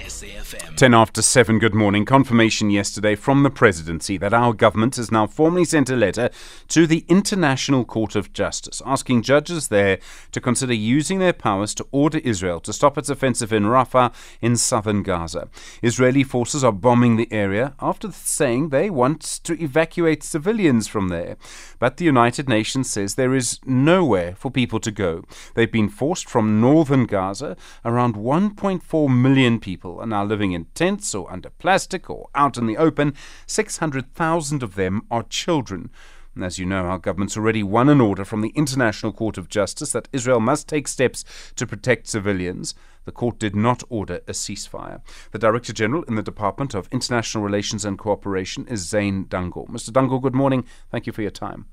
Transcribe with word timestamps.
SAFM. 0.00 0.76
10 0.76 0.94
after 0.94 1.20
7, 1.20 1.58
good 1.58 1.74
morning. 1.74 2.06
Confirmation 2.06 2.70
yesterday 2.70 3.14
from 3.14 3.42
the 3.42 3.50
presidency 3.50 4.16
that 4.16 4.32
our 4.32 4.54
government 4.54 4.96
has 4.96 5.12
now 5.12 5.26
formally 5.26 5.64
sent 5.64 5.90
a 5.90 5.96
letter 5.96 6.30
to 6.68 6.86
the 6.86 7.04
International 7.08 7.84
Court 7.84 8.16
of 8.16 8.32
Justice 8.32 8.80
asking 8.86 9.22
judges 9.22 9.68
there 9.68 9.98
to 10.32 10.40
consider 10.40 10.72
using 10.72 11.18
their 11.18 11.34
powers 11.34 11.74
to 11.74 11.86
order 11.92 12.18
Israel 12.18 12.60
to 12.60 12.72
stop 12.72 12.96
its 12.96 13.10
offensive 13.10 13.52
in 13.52 13.64
Rafah 13.64 14.14
in 14.40 14.56
southern 14.56 15.02
Gaza. 15.02 15.48
Israeli 15.82 16.24
forces 16.24 16.64
are 16.64 16.72
bombing 16.72 17.16
the 17.16 17.30
area 17.30 17.74
after 17.78 18.10
saying 18.10 18.70
they 18.70 18.88
want 18.88 19.20
to 19.44 19.62
evacuate 19.62 20.22
civilians 20.22 20.88
from 20.88 21.08
there. 21.08 21.36
But 21.78 21.98
the 21.98 22.06
United 22.06 22.48
Nations 22.48 22.90
says 22.90 23.14
there 23.14 23.34
is 23.34 23.60
nowhere 23.66 24.34
for 24.34 24.50
people 24.50 24.80
to 24.80 24.90
go. 24.90 25.24
They've 25.54 25.70
been 25.70 25.90
forced 25.90 26.28
from 26.28 26.60
northern 26.60 27.04
Gaza. 27.04 27.56
Around 27.84 28.14
1.4 28.14 29.20
million 29.20 29.60
people 29.60 29.89
people 29.90 30.02
are 30.02 30.06
now 30.06 30.24
living 30.24 30.52
in 30.52 30.66
tents 30.74 31.14
or 31.14 31.30
under 31.32 31.50
plastic 31.50 32.08
or 32.08 32.28
out 32.34 32.56
in 32.56 32.66
the 32.66 32.76
open. 32.76 33.12
600,000 33.46 34.62
of 34.62 34.76
them 34.76 35.02
are 35.10 35.24
children. 35.24 35.90
And 36.34 36.44
as 36.44 36.60
you 36.60 36.66
know, 36.66 36.84
our 36.84 36.98
government's 36.98 37.36
already 37.36 37.64
won 37.64 37.88
an 37.88 38.00
order 38.00 38.24
from 38.24 38.40
the 38.40 38.52
International 38.54 39.12
Court 39.12 39.36
of 39.36 39.48
Justice 39.48 39.90
that 39.92 40.08
Israel 40.12 40.38
must 40.38 40.68
take 40.68 40.86
steps 40.86 41.24
to 41.56 41.66
protect 41.66 42.06
civilians. 42.06 42.72
The 43.04 43.10
court 43.10 43.40
did 43.40 43.56
not 43.56 43.82
order 43.88 44.20
a 44.28 44.32
ceasefire. 44.32 45.00
The 45.32 45.40
Director 45.40 45.72
General 45.72 46.04
in 46.04 46.14
the 46.14 46.22
Department 46.22 46.72
of 46.72 46.88
International 46.92 47.42
Relations 47.42 47.84
and 47.84 47.98
Cooperation 47.98 48.68
is 48.68 48.88
Zane 48.88 49.24
Dangor. 49.24 49.66
Mr. 49.68 49.90
Dangor, 49.90 50.22
good 50.22 50.36
morning. 50.36 50.64
Thank 50.92 51.08
you 51.08 51.12
for 51.12 51.22
your 51.22 51.32
time. 51.32 51.66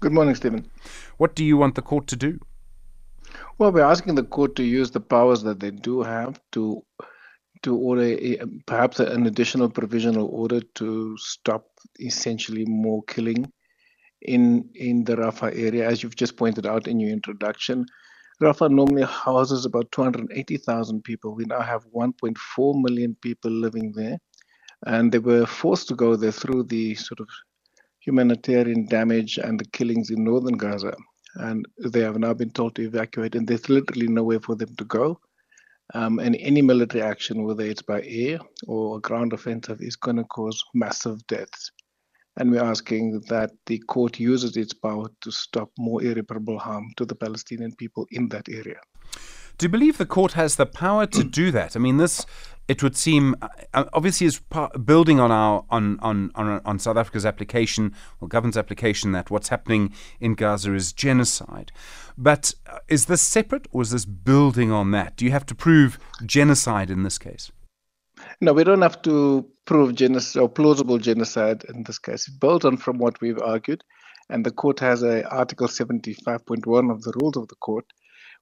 Good 0.00 0.12
morning, 0.12 0.34
Stephen. 0.34 0.70
What 1.16 1.34
do 1.34 1.42
you 1.42 1.56
want 1.56 1.76
the 1.76 1.82
court 1.82 2.06
to 2.08 2.16
do? 2.16 2.40
Well, 3.58 3.72
we're 3.72 3.84
asking 3.84 4.16
the 4.16 4.22
court 4.22 4.54
to 4.56 4.62
use 4.62 4.90
the 4.90 5.00
powers 5.00 5.42
that 5.44 5.60
they 5.60 5.70
do 5.70 6.02
have 6.02 6.38
to 6.52 6.82
to 7.62 7.74
order 7.74 8.02
a, 8.02 8.38
perhaps 8.66 9.00
an 9.00 9.26
additional 9.26 9.70
provisional 9.70 10.28
order 10.28 10.60
to 10.74 11.16
stop 11.16 11.64
essentially 11.98 12.66
more 12.66 13.02
killing 13.04 13.50
in 14.20 14.68
in 14.74 15.04
the 15.04 15.16
Rafah 15.16 15.58
area, 15.58 15.88
as 15.88 16.02
you've 16.02 16.16
just 16.16 16.36
pointed 16.36 16.66
out 16.66 16.86
in 16.86 17.00
your 17.00 17.10
introduction. 17.10 17.86
Rafah 18.42 18.70
normally 18.70 19.04
houses 19.04 19.64
about 19.64 19.90
280,000 19.90 21.02
people. 21.02 21.34
We 21.34 21.46
now 21.46 21.62
have 21.62 21.86
1.4 21.94 22.82
million 22.82 23.16
people 23.22 23.50
living 23.50 23.92
there, 23.92 24.18
and 24.86 25.10
they 25.10 25.18
were 25.18 25.46
forced 25.46 25.88
to 25.88 25.94
go 25.94 26.14
there 26.14 26.32
through 26.32 26.64
the 26.64 26.94
sort 26.96 27.20
of 27.20 27.28
humanitarian 28.00 28.86
damage 28.86 29.38
and 29.38 29.58
the 29.58 29.64
killings 29.64 30.10
in 30.10 30.24
northern 30.24 30.58
Gaza 30.58 30.94
and 31.36 31.66
they 31.78 32.00
have 32.00 32.18
now 32.18 32.34
been 32.34 32.50
told 32.50 32.74
to 32.74 32.82
evacuate, 32.82 33.34
and 33.34 33.46
there's 33.46 33.68
literally 33.68 34.08
nowhere 34.08 34.40
for 34.40 34.54
them 34.54 34.74
to 34.76 34.84
go. 34.84 35.20
Um, 35.94 36.18
and 36.18 36.36
any 36.40 36.62
military 36.62 37.02
action, 37.02 37.44
whether 37.44 37.64
it's 37.64 37.82
by 37.82 38.02
air 38.02 38.40
or 38.66 38.96
a 38.96 39.00
ground 39.00 39.32
offensive, 39.32 39.80
is 39.80 39.96
going 39.96 40.16
to 40.16 40.24
cause 40.24 40.62
massive 40.74 41.24
deaths. 41.26 41.70
And 42.38 42.50
we're 42.50 42.62
asking 42.62 43.22
that 43.28 43.52
the 43.66 43.78
court 43.78 44.18
uses 44.18 44.56
its 44.56 44.74
power 44.74 45.08
to 45.22 45.30
stop 45.30 45.70
more 45.78 46.02
irreparable 46.02 46.58
harm 46.58 46.92
to 46.96 47.06
the 47.06 47.14
Palestinian 47.14 47.74
people 47.76 48.06
in 48.10 48.28
that 48.30 48.48
area. 48.48 48.80
Do 49.58 49.64
you 49.64 49.70
believe 49.70 49.96
the 49.96 50.06
court 50.06 50.32
has 50.32 50.56
the 50.56 50.66
power 50.66 51.06
to 51.06 51.24
do 51.24 51.50
that? 51.50 51.76
I 51.76 51.78
mean, 51.78 51.96
this 51.96 52.26
it 52.68 52.82
would 52.82 52.96
seem 52.96 53.34
uh, 53.40 53.84
obviously 53.92 54.26
is 54.26 54.40
building 54.84 55.20
on 55.20 55.30
our 55.30 55.64
on, 55.70 55.98
on 56.00 56.30
on 56.34 56.60
on 56.64 56.78
South 56.78 56.96
Africa's 56.96 57.24
application 57.24 57.94
or 58.20 58.28
government's 58.28 58.56
application 58.56 59.12
that 59.12 59.30
what's 59.30 59.48
happening 59.48 59.94
in 60.20 60.34
Gaza 60.34 60.74
is 60.74 60.92
genocide. 60.92 61.72
But 62.18 62.54
uh, 62.66 62.78
is 62.88 63.06
this 63.06 63.22
separate 63.22 63.66
or 63.72 63.82
is 63.82 63.90
this 63.90 64.04
building 64.04 64.72
on 64.72 64.90
that? 64.90 65.16
Do 65.16 65.24
you 65.24 65.30
have 65.30 65.46
to 65.46 65.54
prove 65.54 65.98
genocide 66.24 66.90
in 66.90 67.02
this 67.02 67.18
case? 67.18 67.50
No, 68.40 68.52
we 68.52 68.64
don't 68.64 68.82
have 68.82 69.00
to 69.02 69.46
prove 69.64 69.94
genocide 69.94 70.42
or 70.42 70.48
plausible 70.48 70.98
genocide 70.98 71.64
in 71.72 71.84
this 71.84 71.98
case. 71.98 72.28
It 72.28 72.40
builds 72.40 72.64
on 72.64 72.76
from 72.78 72.98
what 72.98 73.20
we've 73.20 73.40
argued, 73.40 73.84
and 74.28 74.44
the 74.44 74.50
court 74.50 74.80
has 74.80 75.02
a 75.02 75.26
Article 75.28 75.68
75.1 75.68 76.90
of 76.90 77.02
the 77.02 77.12
rules 77.20 77.36
of 77.36 77.48
the 77.48 77.56
court 77.56 77.86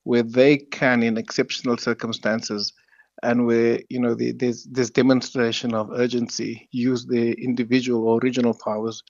where 0.04 0.22
they 0.22 0.58
can, 0.58 1.02
in 1.02 1.16
exceptional 1.18 1.76
circumstances, 1.76 2.72
and 3.22 3.46
where 3.46 3.80
you 3.88 4.00
know 4.00 4.14
the, 4.14 4.32
there's 4.32 4.64
this 4.64 4.90
demonstration 4.90 5.74
of 5.74 5.90
urgency, 5.92 6.68
use 6.70 7.06
the 7.06 7.32
individual 7.32 8.08
or 8.08 8.20
regional 8.20 8.54
powers 8.54 9.02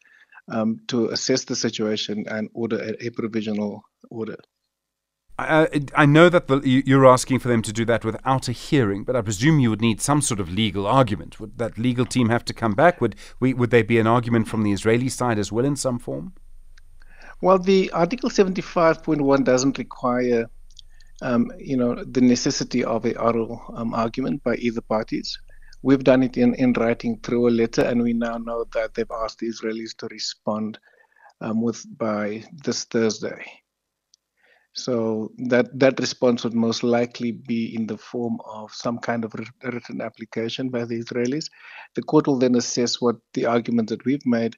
um, 0.49 0.81
to 0.89 1.09
assess 1.09 1.45
the 1.45 1.57
situation 1.57 2.25
and 2.29 2.49
order 2.55 2.79
a, 2.79 3.07
a 3.07 3.11
provisional 3.11 3.83
order. 4.11 4.37
I, 5.37 5.81
I 5.97 6.07
know 6.07 6.29
that 6.29 6.47
the, 6.47 6.61
you're 6.65 7.07
asking 7.07 7.41
for 7.41 7.49
them 7.49 7.61
to 7.63 7.73
do 7.73 7.85
that 7.87 8.05
without 8.05 8.47
a 8.47 8.53
hearing, 8.53 9.03
but 9.03 9.17
I 9.17 9.21
presume 9.21 9.59
you 9.59 9.71
would 9.71 9.81
need 9.81 10.01
some 10.01 10.23
sort 10.23 10.39
of 10.39 10.49
legal 10.49 10.87
argument. 10.87 11.41
Would 11.41 11.59
that 11.59 11.77
legal 11.77 12.07
team 12.07 12.29
have 12.29 12.45
to 12.45 12.55
come 12.55 12.75
back? 12.75 13.01
Would 13.01 13.17
we, 13.41 13.53
would 13.53 13.71
there 13.71 13.83
be 13.83 13.99
an 13.99 14.07
argument 14.07 14.47
from 14.47 14.63
the 14.63 14.71
Israeli 14.71 15.09
side 15.09 15.41
as 15.41 15.51
well 15.51 15.65
in 15.65 15.75
some 15.75 15.99
form? 15.99 16.35
Well, 17.41 17.59
the 17.59 17.91
Article 17.91 18.31
75.1 18.31 19.45
doesn't 19.45 19.77
require 19.77 20.49
um, 21.23 21.51
you 21.59 21.77
know, 21.77 21.95
the 22.05 22.21
necessity 22.21 22.85
of 22.85 23.05
a 23.05 23.19
oral 23.19 23.63
um, 23.75 23.95
argument 23.95 24.43
by 24.43 24.57
either 24.57 24.81
parties. 24.81 25.39
We've 25.83 26.05
done 26.05 26.23
it 26.23 26.37
in, 26.37 26.55
in 26.55 26.73
writing 26.73 27.21
through 27.23 27.49
a 27.49 27.51
letter, 27.51 27.83
and 27.83 28.03
we 28.03 28.15
now 28.15 28.39
know 28.39 28.65
that 28.73 28.95
they've 28.95 29.11
asked 29.23 29.39
the 29.39 29.49
Israelis 29.49 29.97
to 29.99 30.07
respond 30.09 30.79
um, 31.41 31.63
with 31.63 31.85
by 31.99 32.45
this 32.65 32.85
Thursday. 32.85 33.45
So 34.77 35.31
that 35.51 35.79
that 35.79 36.01
response 36.01 36.43
would 36.43 36.55
most 36.55 36.83
likely 36.83 37.31
be 37.31 37.77
in 37.77 37.87
the 37.87 37.97
form 37.97 38.39
of 38.45 38.73
some 38.73 38.99
kind 38.99 39.25
of 39.25 39.33
written 39.63 40.01
application 40.01 40.69
by 40.69 40.85
the 40.85 40.99
Israelis. 40.99 41.47
The 41.95 42.03
court 42.03 42.27
will 42.27 42.39
then 42.39 42.57
assess 42.57 43.01
what 43.01 43.17
the 43.35 43.47
argument 43.47 43.89
that 43.91 44.05
we've 44.05 44.27
made. 44.27 44.57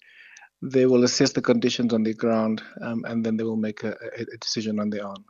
They 0.62 0.86
will 0.86 1.04
assess 1.04 1.32
the 1.32 1.42
conditions 1.42 1.92
on 1.92 2.02
the 2.02 2.14
ground, 2.14 2.62
um, 2.80 3.04
and 3.04 3.24
then 3.26 3.36
they 3.36 3.44
will 3.44 3.58
make 3.58 3.84
a, 3.84 3.94
a 4.16 4.38
decision 4.40 4.80
on 4.80 4.88
their 4.88 5.06
own. 5.06 5.22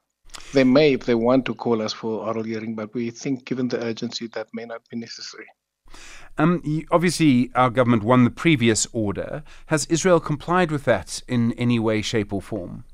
They 0.52 0.64
may, 0.64 0.94
if 0.94 1.04
they 1.04 1.14
want 1.14 1.46
to 1.46 1.54
call 1.54 1.82
us 1.82 1.92
for 1.92 2.26
oral 2.26 2.44
hearing, 2.44 2.74
but 2.74 2.94
we 2.94 3.10
think, 3.10 3.44
given 3.44 3.68
the 3.68 3.82
urgency, 3.82 4.26
that 4.28 4.48
may 4.52 4.64
not 4.64 4.82
be 4.90 4.96
necessary. 4.96 5.46
Um, 6.38 6.62
obviously, 6.90 7.50
our 7.54 7.70
government 7.70 8.02
won 8.02 8.24
the 8.24 8.30
previous 8.30 8.86
order. 8.92 9.42
Has 9.66 9.86
Israel 9.86 10.20
complied 10.20 10.70
with 10.70 10.84
that 10.84 11.22
in 11.28 11.52
any 11.52 11.78
way, 11.78 12.02
shape, 12.02 12.32
or 12.32 12.42
form? 12.42 12.84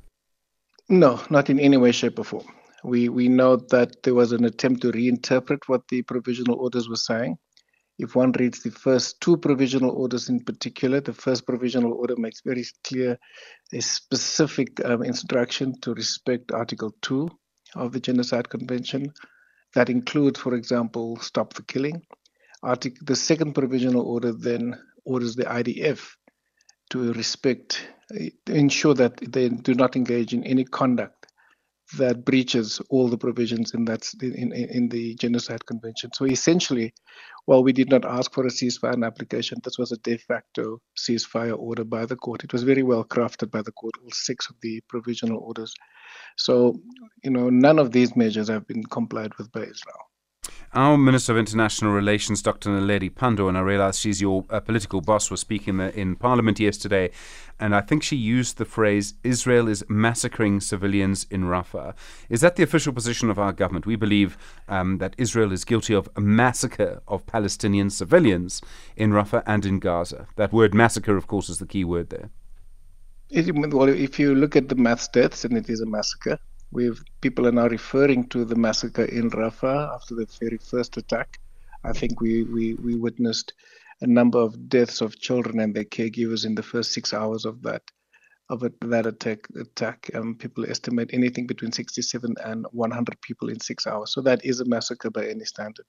No, 0.89 1.21
not 1.31 1.51
in 1.51 1.59
any 1.59 1.77
way, 1.77 1.93
shape, 1.93 2.19
or 2.19 2.25
form. 2.25 2.47
We 2.85 3.09
we 3.09 3.29
know 3.29 3.57
that 3.57 4.03
there 4.03 4.15
was 4.15 4.33
an 4.33 4.45
attempt 4.45 4.83
to 4.83 4.93
reinterpret 4.93 5.61
what 5.67 5.87
the 5.89 6.03
provisional 6.03 6.59
orders 6.59 6.89
were 6.89 6.97
saying. 6.97 7.39
If 7.99 8.17
one 8.17 8.33
reads 8.33 8.63
the 8.63 8.71
first 8.71 9.21
two 9.21 9.37
provisional 9.37 9.91
orders 9.91 10.29
in 10.29 10.41
particular, 10.41 11.01
the 11.01 11.13
first 11.13 11.47
provisional 11.47 11.93
order 11.93 12.17
makes 12.17 12.41
very 12.41 12.65
clear 12.85 13.19
a 13.73 13.81
specific 13.81 14.85
um, 14.85 15.03
instruction 15.03 15.79
to 15.83 15.95
respect 15.95 16.53
Article 16.53 16.95
2 17.03 17.29
of 17.77 17.93
the 17.93 18.01
Genocide 18.01 18.49
Convention. 18.49 19.13
That 19.75 19.89
includes, 19.89 20.41
for 20.41 20.55
example, 20.55 21.19
stop 21.19 21.55
the 21.55 21.63
killing. 21.63 22.03
Article, 22.63 23.05
the 23.05 23.17
second 23.17 23.55
provisional 23.55 24.03
order 24.03 24.33
then 24.33 24.79
orders 25.05 25.35
the 25.35 25.45
IDF 25.45 26.17
to 26.91 27.13
respect, 27.13 27.87
to 28.11 28.55
ensure 28.55 28.95
that 28.95 29.17
they 29.33 29.49
do 29.49 29.75
not 29.75 29.97
engage 29.97 30.35
in 30.35 30.45
any 30.45 30.65
conduct 30.65 31.22
that 31.99 32.25
breaches 32.25 32.81
all 32.91 33.09
the 33.09 33.19
provisions 33.19 33.75
in 33.75 33.85
that 33.85 34.09
in, 34.23 34.53
in 34.53 34.89
the 34.89 35.15
genocide 35.17 35.65
convention. 35.67 36.11
So 36.15 36.25
essentially, 36.25 36.95
while 37.47 37.63
we 37.63 37.73
did 37.73 37.91
not 37.91 38.05
ask 38.05 38.33
for 38.33 38.47
a 38.47 38.51
ceasefire 38.51 39.05
application, 39.05 39.61
this 39.63 39.79
was 39.79 39.93
a 39.93 39.97
de 39.99 40.17
facto 40.17 40.81
ceasefire 40.97 41.59
order 41.59 41.85
by 41.85 42.07
the 42.07 42.17
court. 42.17 42.45
It 42.45 42.53
was 42.53 42.63
very 42.63 42.83
well 42.83 43.05
crafted 43.05 43.51
by 43.51 43.63
the 43.63 43.73
court, 43.73 43.95
all 44.03 44.11
six 44.13 44.49
of 44.49 44.57
the 44.63 44.81
provisional 44.89 45.39
orders. 45.39 45.75
So, 46.37 46.81
you 47.23 47.31
know, 47.31 47.51
none 47.51 47.79
of 47.79 47.93
these 47.93 48.17
measures 48.17 48.49
have 48.49 48.67
been 48.67 48.85
complied 48.85 49.33
with 49.39 49.51
by 49.53 49.63
Israel. 49.63 50.12
Our 50.75 50.97
Minister 50.97 51.33
of 51.33 51.39
International 51.39 51.93
Relations, 51.93 52.41
Dr. 52.41 52.71
Naledi 52.71 53.11
Pandor, 53.11 53.47
and 53.47 53.59
I 53.59 53.61
realize 53.61 53.99
she's 53.99 54.23
your 54.23 54.47
uh, 54.49 54.59
political 54.59 55.03
boss, 55.03 55.31
was 55.31 55.41
speaking 55.41 55.79
in, 55.79 55.91
in 55.91 56.17
Parliament 56.17 56.59
yesterday, 56.59 57.11
and 57.61 57.77
I 57.77 57.83
think 57.83 58.03
she 58.03 58.17
used 58.17 58.57
the 58.57 58.65
phrase 58.65 59.13
Israel 59.23 59.69
is 59.69 59.85
massacring 59.91 60.61
civilians 60.61 61.27
in 61.31 61.45
Rafah. 61.45 61.93
Is 62.31 62.41
that 62.41 62.57
the 62.57 62.63
official 62.63 62.95
position 62.95 63.29
of 63.29 63.39
our 63.39 63.53
government? 63.53 63.85
We 63.85 63.97
believe 63.97 64.39
um, 64.67 64.97
that 64.97 65.15
Israel 65.19 65.53
is 65.53 65.67
guilty 65.67 65.93
of 65.93 66.09
a 66.17 66.23
massacre 66.23 67.03
of 67.07 67.27
Palestinian 67.27 67.91
civilians 67.91 68.63
in 68.97 69.11
Rafah 69.11 69.43
and 69.47 69.67
in 69.67 69.79
Gaza. 69.79 70.27
That 70.37 70.55
word 70.55 70.73
massacre, 70.73 71.19
of 71.19 71.27
course, 71.27 71.51
is 71.51 71.59
the 71.59 71.67
key 71.67 71.85
word 71.85 72.09
there. 72.09 72.31
Well, 73.31 73.91
if 73.91 74.19
you 74.19 74.35
look 74.35 74.57
at 74.57 74.71
the 74.71 74.75
mass 74.75 75.07
deaths, 75.09 75.45
and 75.45 75.55
it 75.55 75.69
is 75.69 75.83
a 75.83 75.87
massacre, 75.87 76.39
We've, 76.73 77.03
people 77.21 77.47
are 77.47 77.53
now 77.53 77.69
referring 77.69 78.29
to 78.29 78.45
the 78.45 78.57
massacre 78.57 79.05
in 79.05 79.31
Rafah 79.31 79.95
after 79.95 80.15
the 80.15 80.27
very 80.41 80.57
first 80.57 80.97
attack. 80.97 81.39
I 81.85 81.93
think 81.93 82.21
we, 82.21 82.45
we, 82.45 82.75
we 82.75 82.97
witnessed 82.97 83.53
a 84.01 84.07
number 84.07 84.39
of 84.39 84.69
deaths 84.69 85.01
of 85.03 85.19
children 85.19 85.61
and 85.61 85.75
their 85.75 85.85
caregivers 85.85 86.47
in 86.47 86.55
the 86.55 86.63
first 86.63 86.93
six 86.93 87.13
hours 87.13 87.45
of 87.45 87.63
that 87.63 87.83
of 88.49 88.63
a, 88.63 88.73
that 88.83 89.07
attack. 89.07 89.47
Attack. 89.57 90.11
Um, 90.15 90.35
people 90.35 90.69
estimate 90.69 91.11
anything 91.13 91.47
between 91.47 91.73
67 91.73 92.35
and 92.45 92.67
100 92.71 93.21
people 93.21 93.49
in 93.49 93.61
six 93.61 93.87
hours. 93.87 94.13
So 94.13 94.21
that 94.23 94.45
is 94.45 94.61
a 94.61 94.65
massacre 94.65 95.11
by 95.11 95.27
any 95.27 95.45
standard. 95.45 95.87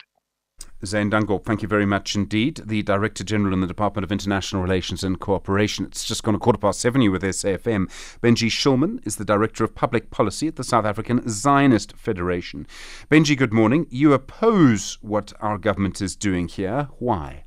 Zane 0.86 1.10
Dangor, 1.10 1.44
thank 1.44 1.62
you 1.62 1.68
very 1.68 1.86
much 1.86 2.16
indeed. 2.16 2.62
The 2.66 2.84
Director 2.84 3.24
General 3.24 3.54
in 3.54 3.62
the 3.62 3.68
Department 3.68 4.04
of 4.04 4.12
International 4.12 4.62
Relations 4.62 5.04
and 5.04 5.20
Cooperation. 5.20 5.86
It's 5.86 6.06
just 6.06 6.24
gone 6.24 6.36
a 6.36 6.40
quarter 6.40 6.60
past 6.60 6.80
seven 6.80 7.02
you 7.02 7.12
with 7.12 7.24
SAFM. 7.24 7.88
Benji 8.22 8.50
Shulman 8.50 9.06
is 9.06 9.16
the 9.16 9.26
Director 9.26 9.64
of 9.64 9.76
Public 9.76 10.12
Policy 10.12 10.48
at 10.48 10.58
the 10.58 10.64
South 10.64 10.86
African 10.86 11.28
Zionist 11.30 11.96
Federation. 11.96 12.68
Benji, 13.10 13.38
good 13.38 13.54
morning. 13.54 13.88
You 13.90 14.14
oppose 14.14 14.98
what 15.02 15.32
our 15.40 15.58
government 15.58 16.02
is 16.02 16.16
doing 16.16 16.48
here. 16.48 16.90
Why? 17.00 17.46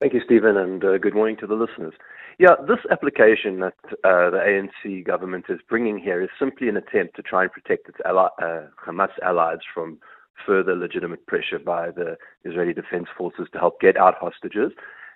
Thank 0.00 0.12
you, 0.12 0.20
Stephen, 0.24 0.56
and 0.56 0.84
uh, 0.84 0.98
good 0.98 1.14
morning 1.14 1.36
to 1.38 1.46
the 1.46 1.54
listeners. 1.54 1.94
Yeah, 2.38 2.54
this 2.68 2.78
application 2.92 3.58
that 3.60 3.74
uh, 4.04 4.30
the 4.30 4.38
ANC 4.84 5.04
government 5.04 5.46
is 5.48 5.58
bringing 5.68 5.98
here 5.98 6.22
is 6.22 6.28
simply 6.38 6.68
an 6.68 6.76
attempt 6.76 7.16
to 7.16 7.22
try 7.22 7.42
and 7.42 7.52
protect 7.52 7.88
its 7.88 7.98
ally, 8.04 8.28
uh, 8.40 8.66
Hamas 8.86 9.10
allies 9.24 9.58
from 9.74 9.98
further 10.46 10.74
legitimate 10.74 11.26
pressure 11.26 11.58
by 11.58 11.90
the 11.90 12.16
Israeli 12.44 12.72
Defense 12.72 13.08
Forces 13.16 13.48
to 13.52 13.58
help 13.58 13.80
get 13.80 13.96
out 13.96 14.14
hostages 14.20 14.72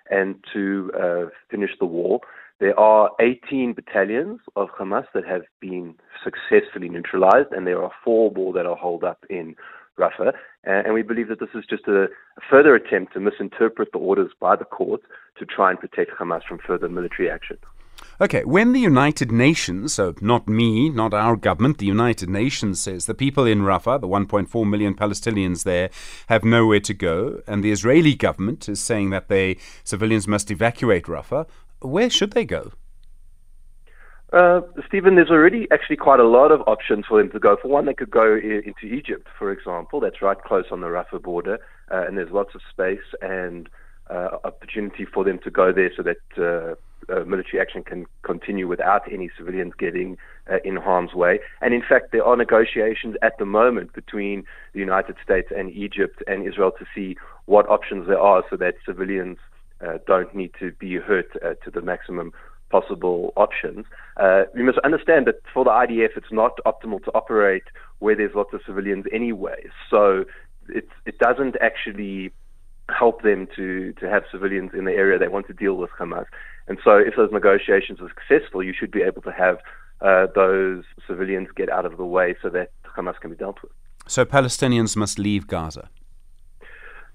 and 0.09 0.35
to 0.53 0.91
uh, 0.99 1.25
finish 1.49 1.71
the 1.79 1.85
war. 1.85 2.19
There 2.59 2.79
are 2.79 3.11
18 3.19 3.73
battalions 3.73 4.39
of 4.55 4.69
Hamas 4.79 5.05
that 5.13 5.25
have 5.25 5.43
been 5.59 5.95
successfully 6.23 6.87
neutralized, 6.87 7.51
and 7.51 7.65
there 7.67 7.81
are 7.81 7.91
four 8.03 8.31
more 8.31 8.53
that 8.53 8.65
are 8.65 8.75
holed 8.75 9.03
up 9.03 9.25
in 9.29 9.55
Rafah. 9.97 10.33
And 10.63 10.93
we 10.93 11.01
believe 11.01 11.27
that 11.27 11.39
this 11.39 11.49
is 11.53 11.65
just 11.69 11.87
a, 11.87 12.07
further 12.49 12.75
attempt 12.75 13.13
to 13.13 13.19
misinterpret 13.19 13.91
the 13.91 13.99
orders 13.99 14.31
by 14.39 14.55
the 14.55 14.65
courts 14.65 15.03
to 15.39 15.45
try 15.45 15.71
and 15.71 15.79
protect 15.79 16.11
Hamas 16.11 16.41
from 16.47 16.59
further 16.65 16.87
military 16.87 17.29
action. 17.29 17.57
Okay, 18.21 18.43
when 18.43 18.73
the 18.73 18.79
United 18.79 19.31
Nations, 19.31 19.95
so 19.95 20.13
not 20.21 20.47
me, 20.47 20.89
not 20.89 21.15
our 21.15 21.35
government, 21.35 21.79
the 21.79 21.87
United 21.87 22.29
Nations 22.29 22.79
says 22.79 23.07
the 23.07 23.15
people 23.15 23.45
in 23.45 23.61
Rafah, 23.61 23.99
the 23.99 24.07
1.4 24.07 24.69
million 24.69 24.93
Palestinians 24.93 25.63
there, 25.63 25.89
have 26.27 26.43
nowhere 26.43 26.79
to 26.81 26.93
go, 26.93 27.41
and 27.47 27.63
the 27.63 27.71
Israeli 27.71 28.13
government 28.13 28.69
is 28.69 28.79
saying 28.79 29.09
that 29.09 29.29
they 29.29 29.57
civilians 29.83 30.27
must 30.27 30.51
evacuate 30.51 31.05
Rafah, 31.05 31.47
where 31.79 32.09
should 32.09 32.33
they 32.33 32.45
go? 32.45 32.71
Uh, 34.31 34.61
Stephen, 34.87 35.15
there's 35.15 35.29
already 35.29 35.67
actually 35.71 35.97
quite 35.97 36.19
a 36.19 36.27
lot 36.27 36.51
of 36.51 36.61
options 36.67 37.05
for 37.07 37.19
them 37.19 37.31
to 37.31 37.39
go. 37.39 37.55
For 37.61 37.67
one, 37.67 37.85
they 37.85 37.93
could 37.93 38.09
go 38.11 38.35
I- 38.35 38.63
into 38.65 38.85
Egypt, 38.85 39.27
for 39.37 39.51
example. 39.51 39.99
That's 39.99 40.21
right 40.21 40.39
close 40.43 40.65
on 40.71 40.81
the 40.81 40.87
Rafah 40.87 41.21
border, 41.21 41.59
uh, 41.91 42.05
and 42.07 42.17
there's 42.17 42.31
lots 42.31 42.55
of 42.55 42.61
space 42.69 43.07
and 43.21 43.69
uh, 44.09 44.37
opportunity 44.43 45.05
for 45.05 45.23
them 45.23 45.39
to 45.43 45.51
go 45.51 45.71
there 45.71 45.91
so 45.95 46.03
that 46.03 46.77
uh, 47.09 47.23
military 47.25 47.61
action 47.61 47.83
can 47.83 48.05
continue 48.23 48.67
without 48.67 49.11
any 49.11 49.29
civilians 49.37 49.73
getting 49.77 50.17
uh, 50.51 50.57
in 50.63 50.75
harm's 50.75 51.13
way. 51.13 51.39
And 51.61 51.73
in 51.73 51.81
fact, 51.87 52.11
there 52.11 52.23
are 52.23 52.35
negotiations 52.35 53.15
at 53.21 53.37
the 53.37 53.45
moment 53.45 53.93
between 53.93 54.43
the 54.73 54.79
United 54.79 55.15
States 55.23 55.49
and 55.55 55.71
Egypt 55.71 56.23
and 56.27 56.47
Israel 56.47 56.71
to 56.79 56.85
see 56.93 57.15
what 57.45 57.67
options 57.69 58.07
there 58.07 58.19
are 58.19 58.43
so 58.49 58.57
that 58.57 58.75
civilians 58.85 59.37
uh, 59.85 59.97
don't 60.07 60.33
need 60.33 60.51
to 60.59 60.71
be 60.73 60.95
hurt 60.95 61.31
uh, 61.43 61.53
to 61.63 61.71
the 61.71 61.81
maximum 61.81 62.31
possible 62.69 63.33
options. 63.35 63.85
Uh, 64.17 64.43
we 64.55 64.63
must 64.63 64.79
understand 64.79 65.27
that 65.27 65.35
for 65.53 65.63
the 65.63 65.69
IDF, 65.69 66.17
it's 66.17 66.31
not 66.31 66.53
optimal 66.65 67.03
to 67.03 67.11
operate 67.13 67.63
where 67.99 68.15
there's 68.15 68.33
lots 68.33 68.53
of 68.53 68.61
civilians 68.65 69.05
anyway. 69.11 69.69
So 69.89 70.25
it, 70.69 70.87
it 71.05 71.19
doesn't 71.19 71.55
actually 71.61 72.31
help 72.89 73.21
them 73.21 73.47
to, 73.55 73.93
to 73.93 74.09
have 74.09 74.23
civilians 74.31 74.71
in 74.73 74.85
the 74.85 74.91
area 74.91 75.17
they 75.17 75.27
want 75.27 75.47
to 75.47 75.53
deal 75.53 75.75
with 75.75 75.89
Hamas. 75.99 76.25
And 76.67 76.77
so, 76.83 76.97
if 76.97 77.15
those 77.15 77.31
negotiations 77.31 77.99
are 78.01 78.09
successful, 78.09 78.63
you 78.63 78.73
should 78.77 78.91
be 78.91 79.01
able 79.01 79.21
to 79.23 79.31
have 79.31 79.57
uh, 80.01 80.27
those 80.33 80.83
civilians 81.07 81.49
get 81.55 81.69
out 81.69 81.85
of 81.85 81.97
the 81.97 82.05
way 82.05 82.35
so 82.41 82.49
that 82.49 82.71
Hamas 82.95 83.19
can 83.19 83.31
be 83.31 83.35
dealt 83.35 83.61
with. 83.61 83.71
So, 84.07 84.25
Palestinians 84.25 84.95
must 84.95 85.19
leave 85.19 85.47
Gaza? 85.47 85.89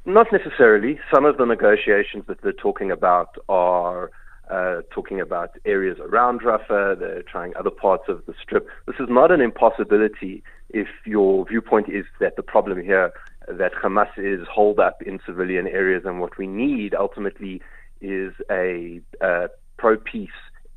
Not 0.04 0.26
necessarily. 0.32 0.98
Some 1.12 1.24
of 1.24 1.36
the 1.36 1.44
negotiations 1.44 2.24
that 2.28 2.40
they're 2.42 2.52
talking 2.52 2.90
about 2.90 3.36
are 3.48 4.10
uh, 4.50 4.80
talking 4.90 5.20
about 5.20 5.50
areas 5.66 5.98
around 6.00 6.40
Rafah, 6.40 6.98
they're 6.98 7.22
trying 7.22 7.54
other 7.56 7.70
parts 7.70 8.04
of 8.08 8.24
the 8.26 8.34
strip. 8.42 8.66
This 8.86 8.96
is 8.98 9.08
not 9.10 9.30
an 9.30 9.40
impossibility 9.40 10.42
if 10.70 10.88
your 11.04 11.46
viewpoint 11.46 11.88
is 11.88 12.06
that 12.20 12.36
the 12.36 12.42
problem 12.42 12.82
here 12.82 13.12
that 13.50 13.72
Hamas 13.74 14.10
is 14.16 14.46
holed 14.48 14.78
up 14.78 15.02
in 15.02 15.20
civilian 15.24 15.66
areas, 15.66 16.02
and 16.04 16.20
what 16.20 16.38
we 16.38 16.46
need 16.46 16.94
ultimately 16.94 17.60
is 18.00 18.32
a, 18.50 19.00
pro 19.76 19.96
peace 19.96 20.30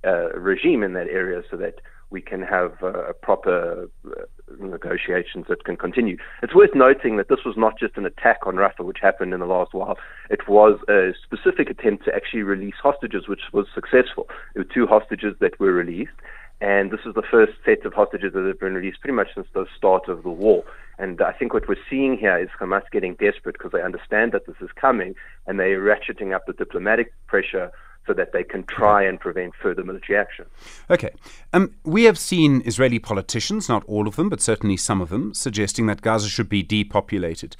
uh, 0.06 0.32
regime 0.34 0.84
in 0.84 0.94
that 0.94 1.08
area 1.08 1.42
so 1.50 1.58
that 1.58 1.76
we 2.12 2.22
can 2.22 2.42
have 2.42 2.74
uh, 2.84 3.14
proper 3.22 3.90
uh, 4.06 4.22
negotiations 4.60 5.46
that 5.48 5.64
can 5.64 5.78
continue. 5.78 6.18
It's 6.44 6.54
worth 6.54 6.76
noting 6.76 7.18
that 7.18 7.30
this 7.30 7.40
was 7.46 7.56
not 7.58 7.80
just 7.80 7.96
an 7.96 8.06
attack 8.06 8.40
on 8.46 8.56
Rafah, 8.56 8.84
which 8.84 8.98
happened 9.02 9.34
in 9.34 9.40
the 9.40 9.46
last 9.46 9.74
while. 9.74 9.98
It 10.30 10.48
was 10.48 10.80
a 10.90 11.14
specific 11.24 11.70
attempt 11.70 12.06
to 12.06 12.14
actually 12.14 12.44
release 12.44 12.76
hostages, 12.84 13.28
which 13.28 13.42
was 13.54 13.66
successful. 13.74 14.28
There 14.54 14.64
were 14.64 14.74
two 14.74 14.88
hostages 14.88 15.36
that 15.40 15.60
were 15.60 15.72
released, 15.72 16.12
and 16.62 16.92
this 16.92 17.02
is 17.06 17.16
the 17.16 17.24
first 17.24 17.54
set 17.66 17.86
of 17.86 17.94
hostages 17.94 18.34
that 18.34 18.46
have 18.46 18.60
been 18.60 18.76
released 18.76 19.02
pretty 19.02 19.16
much 19.16 19.30
since 19.34 19.48
the 19.54 19.66
start 19.76 20.08
of 20.08 20.22
the 20.22 20.30
war. 20.30 20.64
And 21.00 21.20
I 21.20 21.32
think 21.32 21.54
what 21.54 21.68
we're 21.68 21.76
seeing 21.90 22.18
here 22.18 22.38
is 22.38 22.50
Hamas 22.60 22.84
getting 22.92 23.16
desperate 23.16 23.54
because 23.54 23.72
they 23.72 23.82
understand 23.82 24.32
that 24.34 24.46
this 24.46 24.56
is 24.62 24.70
coming 24.76 25.16
and 25.48 25.60
they're 25.60 25.82
ratcheting 25.82 26.36
up 26.36 26.46
the 26.46 26.54
diplomatic 26.54 27.14
pressure 27.26 27.72
so 28.06 28.14
that 28.14 28.32
they 28.32 28.44
can 28.44 28.64
try 28.64 29.04
and 29.04 29.20
prevent 29.20 29.54
further 29.56 29.84
military 29.84 30.18
action. 30.18 30.46
Okay. 30.90 31.10
Um, 31.54 31.74
we 31.84 32.04
have 32.04 32.18
seen 32.18 32.62
Israeli 32.66 33.00
politicians, 33.00 33.68
not 33.68 33.84
all 33.86 34.08
of 34.08 34.16
them, 34.16 34.30
but 34.30 34.42
certainly 34.42 34.78
some 34.78 35.02
of 35.02 35.10
them, 35.10 35.34
suggesting 35.34 35.88
that 35.88 36.02
Gaza 36.02 36.30
should 36.30 36.50
be 36.50 36.64
depopulated. 36.64 37.56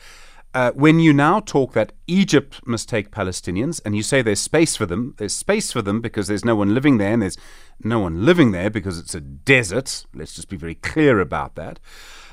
Uh, 0.54 0.72
when 0.72 1.00
you 1.00 1.14
now 1.14 1.40
talk 1.40 1.72
that 1.72 1.94
Egypt 2.08 2.60
must 2.68 2.90
take 2.90 3.10
Palestinians 3.10 3.80
and 3.86 3.96
you 3.96 4.04
say 4.04 4.22
there's 4.22 4.42
space 4.42 4.76
for 4.76 4.86
them, 4.86 5.16
there's 5.18 5.34
space 5.34 5.72
for 5.72 5.82
them 5.82 6.02
because 6.02 6.28
there's 6.28 6.44
no 6.44 6.58
one 6.58 6.74
living 6.74 6.98
there 6.98 7.14
and 7.14 7.22
there's 7.22 7.38
no 7.84 8.00
one 8.00 8.26
living 8.26 8.52
there 8.52 8.70
because 8.70 9.00
it's 9.00 9.16
a 9.16 9.22
desert. 9.22 10.06
Let's 10.14 10.36
just 10.36 10.50
be 10.50 10.58
very 10.58 10.76
clear 10.76 11.22
about 11.22 11.56
that. 11.56 11.80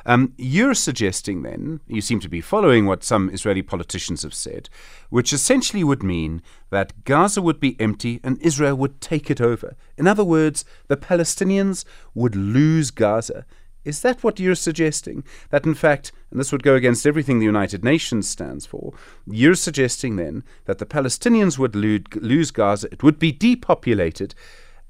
Um, 0.05 0.33
you're 0.37 0.75
suggesting 0.75 1.43
then, 1.43 1.81
you 1.87 2.01
seem 2.01 2.19
to 2.21 2.29
be 2.29 2.41
following 2.41 2.87
what 2.87 3.05
some 3.05 3.31
Israeli 3.31 3.63
politicians 3.63 4.23
have 4.23 4.35
said, 4.35 4.69
which 5.11 5.33
essentially 5.33 5.85
would 5.85 6.03
mean 6.03 6.43
that 6.71 7.05
Gaza 7.05 7.43
would 7.43 7.61
be 7.61 7.81
empty 7.81 8.19
and 8.25 8.41
Israel 8.41 8.75
would 8.77 9.01
take 9.01 9.31
it 9.31 9.41
over. 9.41 9.77
In 9.97 10.09
other 10.09 10.25
words, 10.25 10.65
the 10.89 10.97
Palestinians 10.97 11.85
would 12.15 12.35
lose 12.35 12.91
Gaza 12.91 13.45
is 13.85 14.03
that 14.03 14.23
what 14.23 14.41
you're 14.41 14.55
suggesting? 14.55 15.25
That 15.51 15.67
in 15.67 15.75
fact, 15.75 16.13
and 16.31 16.39
this 16.39 16.53
would 16.53 16.63
go 16.63 16.75
against 16.75 17.07
everything 17.07 17.39
the 17.39 17.45
United 17.47 17.85
Nations 17.85 18.29
stands 18.29 18.67
for, 18.67 18.93
you're 19.27 19.55
suggesting 19.55 20.17
then 20.17 20.45
that 20.67 20.79
the 20.79 20.87
Palestinians 20.87 21.59
would 21.59 21.75
lose 21.75 22.51
Gaza, 22.51 22.89
it 22.93 23.03
would 23.03 23.19
be 23.19 23.33
depopulated, 23.33 24.35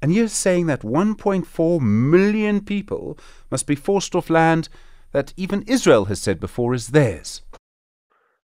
and 0.01 0.13
you're 0.13 0.27
saying 0.27 0.67
that 0.67 0.81
1.4 0.81 1.81
million 1.81 2.61
people 2.61 3.17
must 3.51 3.67
be 3.67 3.75
forced 3.75 4.15
off 4.15 4.29
land 4.29 4.69
that 5.11 5.33
even 5.35 5.63
Israel 5.63 6.05
has 6.05 6.21
said 6.21 6.39
before 6.39 6.73
is 6.73 6.89
theirs. 6.89 7.41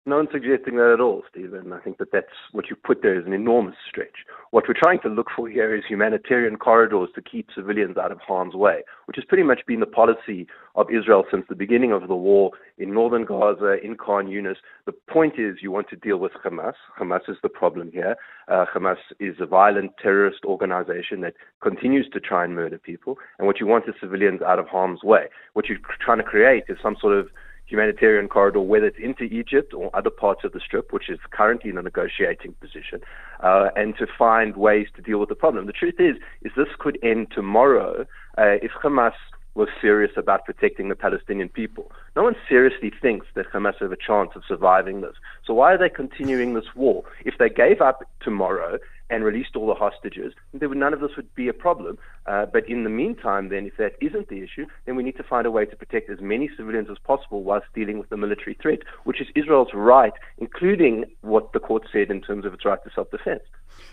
No 0.08 0.18
one's 0.18 0.28
suggesting 0.30 0.76
that 0.76 0.92
at 0.92 1.00
all, 1.00 1.24
Stephen. 1.28 1.72
I 1.72 1.80
think 1.80 1.98
that 1.98 2.12
that's 2.12 2.26
what 2.52 2.70
you 2.70 2.76
put 2.76 3.02
there 3.02 3.18
is 3.18 3.26
an 3.26 3.32
enormous 3.32 3.74
stretch. 3.88 4.24
What 4.52 4.62
we're 4.68 4.80
trying 4.80 5.00
to 5.00 5.08
look 5.08 5.26
for 5.34 5.48
here 5.48 5.74
is 5.74 5.82
humanitarian 5.88 6.58
corridors 6.58 7.08
to 7.16 7.22
keep 7.22 7.48
civilians 7.52 7.96
out 7.96 8.12
of 8.12 8.20
harm's 8.20 8.54
way, 8.54 8.84
which 9.06 9.16
has 9.16 9.24
pretty 9.24 9.42
much 9.42 9.62
been 9.66 9.80
the 9.80 9.86
policy 9.86 10.46
of 10.76 10.86
Israel 10.92 11.24
since 11.28 11.44
the 11.48 11.56
beginning 11.56 11.90
of 11.90 12.06
the 12.06 12.14
war 12.14 12.52
in 12.78 12.94
northern 12.94 13.24
Gaza, 13.24 13.78
in 13.82 13.96
Khan 13.96 14.28
Yunis. 14.28 14.58
The 14.84 14.92
point 14.92 15.40
is 15.40 15.56
you 15.60 15.72
want 15.72 15.88
to 15.88 15.96
deal 15.96 16.18
with 16.18 16.32
Hamas. 16.44 16.74
Hamas 16.96 17.28
is 17.28 17.38
the 17.42 17.48
problem 17.48 17.90
here. 17.90 18.14
Uh, 18.46 18.64
Hamas 18.72 18.98
is 19.18 19.34
a 19.40 19.46
violent 19.46 19.90
terrorist 20.00 20.44
organization 20.44 21.20
that 21.22 21.34
continues 21.60 22.08
to 22.12 22.20
try 22.20 22.44
and 22.44 22.54
murder 22.54 22.78
people. 22.78 23.18
And 23.40 23.48
what 23.48 23.58
you 23.58 23.66
want 23.66 23.88
is 23.88 23.94
civilians 24.00 24.40
out 24.40 24.60
of 24.60 24.68
harm's 24.68 25.02
way. 25.02 25.24
What 25.54 25.66
you're 25.66 25.78
trying 26.00 26.18
to 26.18 26.24
create 26.24 26.62
is 26.68 26.78
some 26.80 26.96
sort 27.00 27.18
of 27.18 27.28
humanitarian 27.66 28.28
corridor, 28.28 28.60
whether 28.60 28.86
it's 28.86 28.98
into 28.98 29.24
Egypt 29.24 29.74
or 29.74 29.94
other 29.94 30.10
parts 30.10 30.44
of 30.44 30.52
the 30.52 30.60
Strip, 30.60 30.92
which 30.92 31.08
is 31.10 31.18
currently 31.30 31.70
in 31.70 31.78
a 31.78 31.82
negotiating 31.82 32.54
position, 32.60 33.00
uh, 33.40 33.68
and 33.76 33.96
to 33.98 34.06
find 34.18 34.56
ways 34.56 34.86
to 34.96 35.02
deal 35.02 35.18
with 35.18 35.28
the 35.28 35.34
problem. 35.34 35.66
The 35.66 35.72
truth 35.72 35.96
is, 35.98 36.16
is 36.42 36.52
this 36.56 36.68
could 36.78 36.98
end 37.02 37.28
tomorrow 37.34 38.06
uh, 38.38 38.56
if 38.62 38.70
Hamas 38.82 39.14
was 39.54 39.68
serious 39.80 40.12
about 40.16 40.44
protecting 40.44 40.90
the 40.90 40.94
Palestinian 40.94 41.48
people. 41.48 41.90
No 42.14 42.22
one 42.22 42.36
seriously 42.48 42.92
thinks 43.00 43.26
that 43.34 43.50
Hamas 43.50 43.80
have 43.80 43.90
a 43.90 43.96
chance 43.96 44.30
of 44.36 44.42
surviving 44.46 45.00
this. 45.00 45.14
So 45.46 45.54
why 45.54 45.72
are 45.72 45.78
they 45.78 45.88
continuing 45.88 46.52
this 46.52 46.74
war? 46.74 47.04
If 47.24 47.38
they 47.38 47.48
gave 47.48 47.80
up 47.80 48.04
tomorrow 48.20 48.78
and 49.10 49.24
released 49.24 49.56
all 49.56 49.66
the 49.66 49.74
hostages, 49.74 50.32
there 50.52 50.68
would, 50.68 50.78
none 50.78 50.92
of 50.92 51.00
this 51.00 51.16
would 51.16 51.32
be 51.34 51.48
a 51.48 51.52
problem. 51.52 51.98
Uh, 52.26 52.46
but 52.46 52.68
in 52.68 52.84
the 52.84 52.90
meantime, 52.90 53.48
then, 53.48 53.66
if 53.66 53.76
that 53.76 53.94
isn't 54.00 54.28
the 54.28 54.42
issue, 54.42 54.66
then 54.84 54.96
we 54.96 55.02
need 55.02 55.16
to 55.16 55.22
find 55.22 55.46
a 55.46 55.50
way 55.50 55.64
to 55.64 55.76
protect 55.76 56.10
as 56.10 56.20
many 56.20 56.50
civilians 56.56 56.88
as 56.90 56.98
possible 56.98 57.42
whilst 57.42 57.66
dealing 57.74 57.98
with 57.98 58.08
the 58.08 58.16
military 58.16 58.56
threat, 58.60 58.80
which 59.04 59.20
is 59.20 59.28
Israel's 59.34 59.68
right, 59.72 60.12
including 60.38 61.04
what 61.20 61.52
the 61.52 61.60
court 61.60 61.84
said 61.92 62.10
in 62.10 62.20
terms 62.20 62.44
of 62.44 62.52
its 62.54 62.64
right 62.64 62.82
to 62.82 62.90
self-defense. 62.94 63.42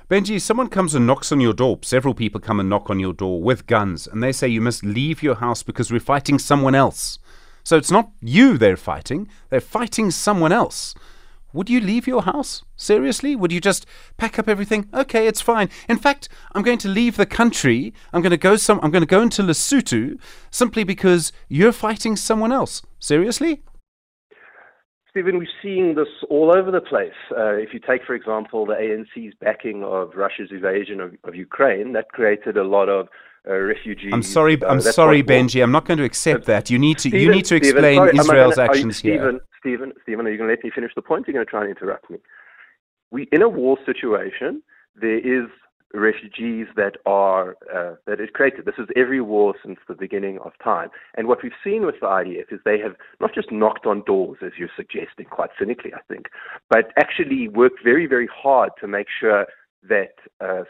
Benji, 0.10 0.42
someone 0.42 0.68
comes 0.68 0.96
and 0.96 1.06
knocks 1.06 1.32
on 1.32 1.42
your 1.42 1.54
door. 1.54 1.80
Several 1.82 2.14
people 2.14 2.40
come 2.40 2.60
and 2.60 2.70
knock 2.70 2.90
on 2.90 3.00
your 3.00 3.14
door 3.14 3.42
with 3.42 3.68
guns, 3.68 4.08
and 4.08 4.24
they 4.24 4.32
say 4.32 4.48
you 4.48 4.62
must 4.62 4.84
leave 4.84 5.22
your 5.22 5.36
house 5.36 5.64
because 5.64 5.92
we're 5.92 6.00
fighting 6.00 6.40
someone 6.40 6.76
else. 6.76 7.20
So 7.64 7.78
it's 7.78 7.92
not 7.92 8.10
you 8.22 8.58
they're 8.58 8.76
fighting, 8.76 9.30
they're 9.50 9.62
fighting 9.62 10.12
someone 10.12 10.52
else. 10.52 10.96
Would 11.54 11.70
you 11.70 11.80
leave 11.80 12.08
your 12.08 12.24
house? 12.24 12.64
Seriously? 12.76 13.36
Would 13.36 13.52
you 13.52 13.62
just 13.62 13.86
pack 14.18 14.40
up 14.40 14.50
everything? 14.50 14.90
Okay, 14.94 15.28
it's 15.28 15.42
fine. 15.42 15.70
In 15.88 15.98
fact, 15.98 16.28
I'm 16.54 16.64
going 16.64 16.80
to 16.80 16.88
leave 16.88 17.16
the 17.16 17.28
country. 17.28 17.94
I'm 18.12 18.22
going 18.22 18.32
to 18.32 18.38
go 18.38 18.56
some 18.56 18.80
I'm 18.82 18.92
going 18.92 19.04
to 19.04 19.08
go 19.08 19.22
into 19.22 19.44
Lesotho 19.44 20.18
simply 20.50 20.84
because 20.84 21.32
you're 21.48 21.72
fighting 21.72 22.16
someone 22.16 22.52
else. 22.52 22.82
Seriously? 23.00 23.62
Stephen, 25.12 25.38
we're 25.38 25.48
seeing 25.62 25.94
this 25.94 26.08
all 26.28 26.52
over 26.58 26.72
the 26.72 26.82
place. 26.82 27.12
Uh, 27.32 27.54
if 27.54 27.72
you 27.72 27.80
take, 27.80 28.04
for 28.04 28.16
example, 28.16 28.66
the 28.66 28.74
ANC's 28.74 29.36
backing 29.40 29.84
of 29.84 30.16
Russia's 30.16 30.50
invasion 30.50 31.00
of, 31.00 31.14
of 31.24 31.36
Ukraine, 31.36 31.94
that 31.94 32.10
created 32.10 32.58
a 32.58 32.64
lot 32.64 32.90
of 32.90 33.10
uh, 33.48 33.54
refugees. 33.54 34.12
I'm 34.14 34.24
sorry, 34.24 34.62
uh, 34.62 34.68
I'm 34.68 34.82
sorry, 34.82 35.24
Benji. 35.24 35.62
I'm 35.62 35.72
not 35.72 35.86
going 35.86 35.98
to 35.98 36.04
accept 36.04 36.46
that. 36.46 36.70
You 36.70 36.80
need 36.80 36.98
to, 37.00 37.10
Stephen, 37.10 37.20
you 37.20 37.32
need 37.32 37.46
to 37.46 37.58
Stephen, 37.58 37.70
explain 37.70 37.98
sorry, 37.98 38.18
Israel's 38.18 38.56
gonna, 38.56 38.70
actions 38.70 39.04
you, 39.04 39.12
here. 39.12 39.20
Stephen, 39.20 39.42
Stephen, 39.60 39.94
Stephen, 40.04 40.28
are 40.28 40.32
you 40.32 40.38
going 40.38 40.50
to 40.50 40.54
let 40.56 40.64
me 40.64 40.72
finish 40.74 40.92
the 40.96 41.02
point? 41.02 41.26
Or 41.28 41.30
are 41.30 41.32
you 41.32 41.34
going 41.34 41.46
to 41.46 41.50
try 41.50 41.62
and 41.62 41.70
interrupt 41.70 42.10
me? 42.10 42.18
We 43.12 43.28
in 43.32 43.42
a 43.42 43.50
war 43.50 43.78
situation. 43.86 44.64
There 44.96 45.18
is 45.20 45.50
refugees 45.94 46.68
that 46.76 46.98
are 47.06 47.56
uh, 47.74 47.96
that 48.08 48.20
is 48.20 48.30
created. 48.34 48.66
This 48.66 48.76
is 48.78 48.88
every 48.96 49.22
war 49.22 49.54
since 49.64 49.80
the 49.88 49.94
beginning 49.94 50.40
of 50.44 50.52
time. 50.64 50.90
And 51.16 51.28
what 51.28 51.44
we've 51.44 51.52
seen 51.64 51.86
with 51.86 51.96
the 52.02 52.08
IDF 52.08 52.52
is 52.52 52.60
they 52.66 52.80
have 52.80 52.96
not 53.22 53.34
just 53.34 53.52
knocked 53.52 53.86
on 53.86 54.04
doors, 54.06 54.40
as 54.44 54.54
you're 54.58 54.70
suggesting, 54.76 55.26
quite 55.30 55.52
cynically, 55.60 55.94
I 55.94 56.02
think, 56.08 56.28
but 56.70 56.92
actually 56.98 57.48
worked 57.48 57.84
very, 57.84 58.08
very 58.08 58.28
hard 58.34 58.72
to 58.82 58.88
make 58.88 59.08
sure 59.20 59.46
that 59.88 60.16
uh, 60.42 60.64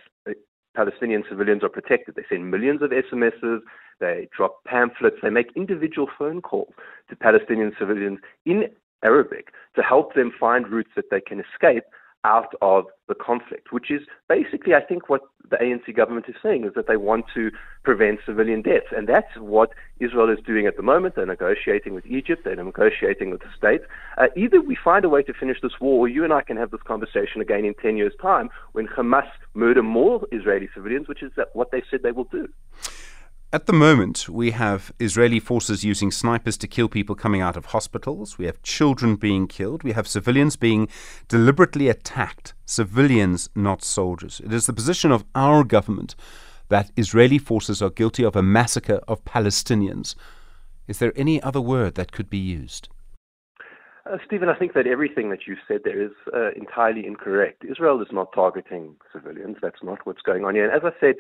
Palestinian 0.76 1.24
civilians 1.30 1.64
are 1.64 1.70
protected. 1.70 2.16
They 2.16 2.24
send 2.30 2.50
millions 2.50 2.82
of 2.82 2.92
SMSs, 2.92 3.60
they 4.00 4.28
drop 4.36 4.64
pamphlets, 4.66 5.18
they 5.22 5.30
make 5.30 5.48
individual 5.56 6.08
phone 6.18 6.42
calls 6.42 6.74
to 7.10 7.16
Palestinian 7.16 7.74
civilians 7.78 8.20
in 8.46 8.66
Arabic 9.04 9.54
to 9.76 9.82
help 9.82 10.16
them 10.16 10.32
find 10.40 10.68
routes 10.68 10.92
that 10.96 11.10
they 11.12 11.22
can 11.22 11.40
escape 11.42 11.84
out 12.24 12.54
of 12.62 12.86
the 13.08 13.16
conflict, 13.16 13.72
which 13.72 13.92
is 13.92 14.02
basically, 14.30 14.74
I 14.74 14.82
think, 14.82 15.10
what 15.10 15.22
the 15.50 15.58
ANC 15.58 15.96
government 15.96 16.26
is 16.30 16.36
saying 16.42 16.64
is 16.64 16.74
that 16.76 16.88
they 16.88 16.96
want 16.96 17.26
to 17.34 17.52
prevent 17.84 18.20
civilian 18.26 18.62
deaths. 18.62 18.88
And 18.96 19.08
that's 19.08 19.36
what 19.38 19.72
Israel 20.00 20.30
is 20.30 20.40
doing 20.46 20.66
at 20.66 20.78
the 20.78 20.84
moment. 20.84 21.16
They're 21.16 21.26
negotiating 21.26 21.94
with 21.94 22.06
Egypt, 22.06 22.44
they're 22.46 22.56
negotiating 22.56 23.30
with 23.30 23.42
the 23.42 23.50
states. 23.58 23.84
Uh, 24.18 24.28
either 24.38 24.62
we 24.62 24.78
find 24.82 25.04
a 25.04 25.10
way 25.10 25.22
to 25.24 25.34
finish 25.34 25.58
this 25.62 25.80
war, 25.80 26.00
or 26.00 26.08
you 26.08 26.24
and 26.24 26.34
I 26.34 26.42
can 26.42 26.58
have 26.58 26.72
this 26.72 26.82
conversation 26.84 27.42
again 27.42 27.66
in 27.66 27.74
10 27.76 27.98
years' 27.98 28.14
time 28.22 28.50
when 28.72 28.88
Hamas 28.88 29.28
murder 29.54 29.84
more 29.84 30.26
Israeli 30.32 30.70
civilians, 30.74 31.08
which 31.08 31.24
is 31.24 31.32
what 31.54 31.72
they 31.72 31.84
said 31.92 32.04
they 32.04 32.12
will 32.12 32.26
do. 32.26 32.48
At 33.54 33.68
the 33.68 33.74
moment, 33.74 34.28
we 34.28 34.50
have 34.50 34.92
Israeli 35.00 35.40
forces 35.40 35.84
using 35.84 36.10
snipers 36.10 36.58
to 36.58 36.68
kill 36.68 36.90
people 36.90 37.14
coming 37.14 37.40
out 37.40 37.56
of 37.56 37.66
hospitals. 37.66 38.40
We 38.40 38.48
have 38.48 38.64
children 38.64 39.16
being 39.16 39.46
killed. 39.46 39.84
We 39.84 39.92
have 39.92 40.08
civilians 40.08 40.56
being 40.56 40.88
deliberately 41.28 41.88
attacked. 41.88 42.56
Civilians, 42.66 43.52
not 43.54 43.84
soldiers. 43.84 44.42
It 44.44 44.52
is 44.52 44.66
the 44.66 44.74
position 44.74 45.12
of 45.12 45.24
our 45.36 45.64
government 45.64 46.16
that 46.70 46.90
Israeli 46.98 47.38
forces 47.38 47.80
are 47.80 47.92
guilty 47.92 48.24
of 48.24 48.36
a 48.36 48.42
massacre 48.42 49.02
of 49.08 49.24
Palestinians. 49.24 50.16
Is 50.88 50.98
there 50.98 51.14
any 51.16 51.40
other 51.40 51.62
word 51.62 51.94
that 51.94 52.12
could 52.12 52.32
be 52.32 52.40
used? 52.40 52.90
Uh, 54.12 54.18
Stephen, 54.26 54.50
I 54.50 54.56
think 54.56 54.74
that 54.74 54.88
everything 54.88 55.30
that 55.30 55.46
you 55.46 55.58
said 55.68 55.82
there 55.84 56.02
is 56.02 56.12
uh, 56.34 56.54
entirely 56.56 57.06
incorrect. 57.06 57.64
Israel 57.70 58.02
is 58.02 58.10
not 58.12 58.34
targeting 58.34 58.96
civilians. 59.14 59.58
That's 59.62 59.84
not 59.84 60.00
what's 60.06 60.24
going 60.24 60.44
on 60.44 60.56
here. 60.56 60.68
And 60.68 60.74
as 60.74 60.82
I 60.84 61.00
said, 61.00 61.16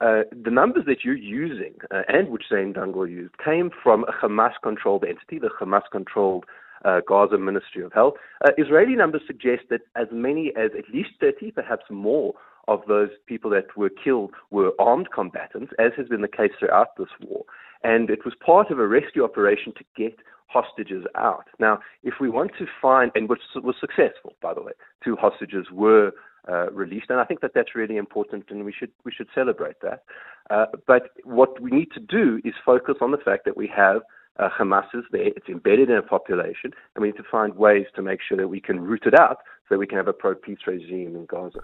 uh, 0.00 0.22
the 0.44 0.50
numbers 0.50 0.84
that 0.86 1.04
you're 1.04 1.14
using 1.14 1.74
uh, 1.90 2.02
and 2.08 2.28
which 2.28 2.44
Zane 2.48 2.72
Dangor 2.74 3.10
used 3.10 3.34
came 3.38 3.70
from 3.82 4.04
a 4.04 4.12
Hamas-controlled 4.12 5.04
entity, 5.04 5.38
the 5.38 5.50
Hamas-controlled 5.60 6.44
uh, 6.84 7.00
Gaza 7.06 7.38
Ministry 7.38 7.82
of 7.82 7.92
Health. 7.92 8.14
Uh, 8.44 8.50
Israeli 8.58 8.96
numbers 8.96 9.22
suggest 9.26 9.62
that 9.70 9.82
as 9.96 10.08
many 10.12 10.52
as 10.56 10.70
at 10.76 10.92
least 10.92 11.10
30, 11.20 11.52
perhaps 11.52 11.84
more, 11.90 12.34
of 12.68 12.80
those 12.88 13.10
people 13.26 13.50
that 13.50 13.76
were 13.76 13.90
killed 13.90 14.32
were 14.50 14.72
armed 14.78 15.08
combatants, 15.14 15.72
as 15.78 15.92
has 15.96 16.08
been 16.08 16.22
the 16.22 16.28
case 16.28 16.52
throughout 16.58 16.96
this 16.96 17.08
war. 17.20 17.44
And 17.82 18.08
it 18.08 18.24
was 18.24 18.34
part 18.44 18.70
of 18.70 18.78
a 18.78 18.88
rescue 18.88 19.24
operation 19.24 19.72
to 19.76 19.84
get 19.96 20.16
hostages 20.46 21.04
out. 21.16 21.46
Now, 21.58 21.80
if 22.02 22.14
we 22.20 22.30
want 22.30 22.52
to 22.58 22.66
find, 22.80 23.10
and 23.14 23.28
which 23.28 23.40
was 23.56 23.74
successful, 23.80 24.34
by 24.40 24.54
the 24.54 24.62
way, 24.62 24.72
two 25.02 25.16
hostages 25.16 25.66
were 25.70 26.12
uh, 26.48 26.70
released, 26.70 27.06
and 27.10 27.20
I 27.20 27.24
think 27.24 27.40
that 27.40 27.52
that's 27.54 27.74
really 27.74 27.96
important, 27.96 28.44
and 28.50 28.64
we 28.64 28.72
should 28.72 28.90
we 29.04 29.12
should 29.12 29.28
celebrate 29.34 29.80
that. 29.82 30.04
Uh, 30.50 30.66
but 30.86 31.10
what 31.24 31.60
we 31.60 31.70
need 31.70 31.90
to 31.92 32.00
do 32.00 32.40
is 32.44 32.54
focus 32.64 32.96
on 33.00 33.10
the 33.10 33.18
fact 33.18 33.44
that 33.46 33.56
we 33.56 33.66
have 33.74 34.02
uh, 34.38 34.48
Hamas 34.48 34.86
is 34.94 35.04
there; 35.10 35.28
it's 35.28 35.48
embedded 35.48 35.90
in 35.90 35.96
a 35.96 36.02
population, 36.02 36.72
and 36.94 37.02
we 37.02 37.08
need 37.08 37.16
to 37.16 37.24
find 37.30 37.54
ways 37.54 37.86
to 37.96 38.02
make 38.02 38.20
sure 38.26 38.36
that 38.36 38.48
we 38.48 38.60
can 38.60 38.80
root 38.80 39.04
it 39.06 39.14
out, 39.14 39.38
so 39.68 39.78
we 39.78 39.86
can 39.86 39.96
have 39.96 40.08
a 40.08 40.12
pro-peace 40.12 40.58
regime 40.66 41.16
in 41.16 41.26
Gaza. 41.26 41.60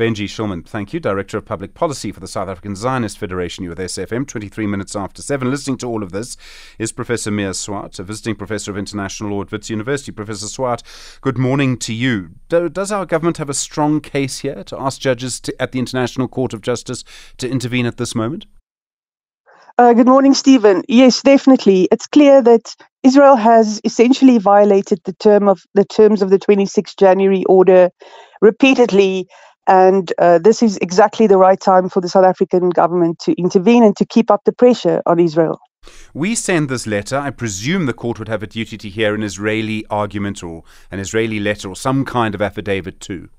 Benji 0.00 0.24
Shulman, 0.24 0.66
thank 0.66 0.94
you, 0.94 0.98
Director 0.98 1.36
of 1.36 1.44
Public 1.44 1.74
Policy 1.74 2.10
for 2.10 2.20
the 2.20 2.26
South 2.26 2.48
African 2.48 2.74
Zionist 2.74 3.18
Federation. 3.18 3.64
You 3.64 3.68
with 3.68 3.78
SFM, 3.78 4.26
23 4.26 4.66
minutes 4.66 4.96
after 4.96 5.20
7. 5.20 5.50
Listening 5.50 5.76
to 5.76 5.86
all 5.86 6.02
of 6.02 6.10
this 6.10 6.38
is 6.78 6.90
Professor 6.90 7.30
Mia 7.30 7.52
Swart, 7.52 7.98
a 7.98 8.02
visiting 8.02 8.34
professor 8.34 8.70
of 8.70 8.78
international 8.78 9.28
law 9.28 9.42
at 9.42 9.52
Wits 9.52 9.68
University. 9.68 10.10
Professor 10.10 10.46
Swart, 10.46 10.82
good 11.20 11.36
morning 11.36 11.76
to 11.80 11.92
you. 11.92 12.30
Do, 12.48 12.70
does 12.70 12.90
our 12.90 13.04
government 13.04 13.36
have 13.36 13.50
a 13.50 13.52
strong 13.52 14.00
case 14.00 14.38
here 14.38 14.64
to 14.64 14.80
ask 14.80 15.02
judges 15.02 15.38
to, 15.40 15.54
at 15.60 15.72
the 15.72 15.78
International 15.78 16.28
Court 16.28 16.54
of 16.54 16.62
Justice 16.62 17.04
to 17.36 17.46
intervene 17.46 17.84
at 17.84 17.98
this 17.98 18.14
moment? 18.14 18.46
Uh, 19.76 19.92
good 19.92 20.08
morning, 20.08 20.32
Stephen. 20.32 20.82
Yes, 20.88 21.20
definitely. 21.20 21.88
It's 21.92 22.06
clear 22.06 22.40
that 22.40 22.74
Israel 23.02 23.36
has 23.36 23.82
essentially 23.84 24.38
violated 24.38 25.00
the 25.04 25.12
term 25.12 25.46
of 25.46 25.60
the 25.74 25.84
terms 25.84 26.22
of 26.22 26.30
the 26.30 26.38
26 26.38 26.94
January 26.94 27.44
order 27.44 27.90
repeatedly 28.40 29.28
and 29.70 30.12
uh, 30.18 30.38
this 30.38 30.62
is 30.62 30.76
exactly 30.78 31.28
the 31.28 31.38
right 31.38 31.60
time 31.60 31.88
for 31.88 32.00
the 32.00 32.08
South 32.08 32.24
African 32.24 32.70
government 32.70 33.20
to 33.20 33.32
intervene 33.40 33.84
and 33.84 33.96
to 33.96 34.04
keep 34.04 34.28
up 34.28 34.42
the 34.44 34.52
pressure 34.52 35.00
on 35.06 35.20
Israel. 35.20 35.60
We 36.12 36.34
send 36.34 36.68
this 36.68 36.88
letter. 36.88 37.16
I 37.16 37.30
presume 37.30 37.86
the 37.86 37.92
court 37.92 38.18
would 38.18 38.28
have 38.28 38.42
a 38.42 38.48
duty 38.48 38.76
to 38.76 38.88
hear 38.88 39.14
an 39.14 39.22
Israeli 39.22 39.86
argument 39.88 40.42
or 40.42 40.64
an 40.90 40.98
Israeli 40.98 41.38
letter 41.38 41.68
or 41.68 41.76
some 41.76 42.04
kind 42.04 42.34
of 42.34 42.42
affidavit 42.42 42.98
too. 42.98 43.30